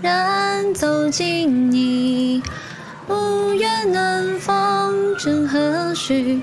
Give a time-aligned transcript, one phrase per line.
[0.00, 2.42] 然走进你，
[3.08, 6.40] 无缘能逢正何许？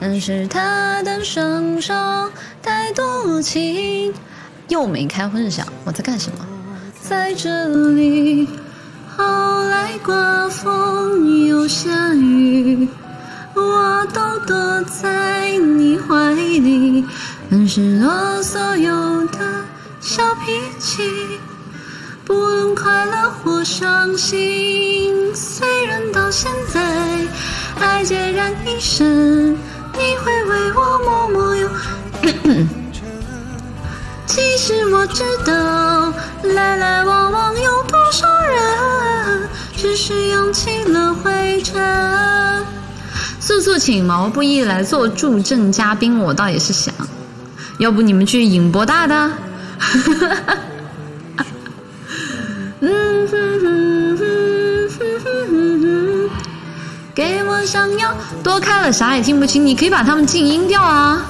[0.00, 1.94] 但是他的双手
[2.62, 4.12] 太多情，
[4.68, 6.46] 又没开混响，我在干什么？
[7.00, 8.48] 在这里，
[9.16, 9.24] 后
[9.64, 12.88] 来刮风又下雨，
[13.54, 17.04] 我都躲在你怀里，
[17.50, 19.38] 很失落所有的
[20.00, 21.02] 小脾气，
[22.84, 26.82] 快乐或伤心，虽然到现在
[27.80, 29.52] 爱孑然一身。
[29.94, 31.66] 你会为我默默有，
[34.26, 36.12] 其实我知道，
[36.42, 41.82] 来来往往有多少人，只是扬起了灰尘。
[43.40, 46.92] 速速请毛不易来做助阵嘉宾，我倒也是想，
[47.78, 49.30] 要不你们去引博大的？
[57.64, 58.14] 想要。
[58.42, 61.22] 多开了啥也听不清，你可以把它们静音掉啊。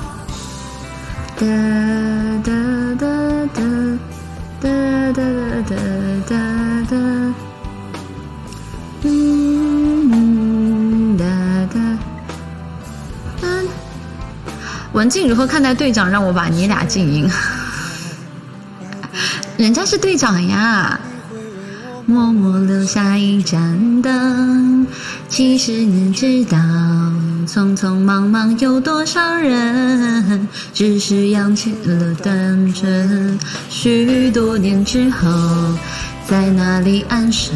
[1.37, 1.47] 哒
[2.45, 2.53] 哒
[2.99, 3.07] 哒
[3.55, 3.63] 哒
[4.61, 4.69] 哒
[5.13, 5.23] 哒哒
[5.69, 5.77] 哒
[6.29, 6.37] 哒
[6.91, 6.97] 哒，
[9.03, 11.25] 嗯哒
[11.73, 11.79] 哒。
[14.93, 17.29] 文静如何看待队长让我把你俩静音？
[19.59, 21.01] 人家是队长呀。
[22.07, 24.87] 默默留下一盏灯，
[25.35, 26.57] 其实你知道，
[27.45, 33.37] 匆匆忙忙有多少人，只是扬起了单纯。
[33.69, 35.29] 许多年之后，
[36.29, 37.53] 在哪里安身？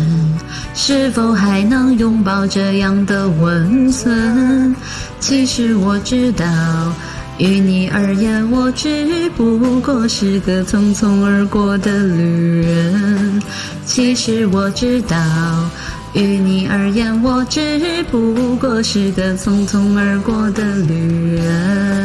[0.74, 4.74] 是否还能拥抱这样的温存？
[5.20, 6.44] 其实我知道。
[7.38, 13.40] 于你而言，我只不过是个匆匆而过的旅人。
[13.86, 15.16] 其实我知道，
[16.14, 21.97] 于你而言，我只不过是个匆匆而过的旅人。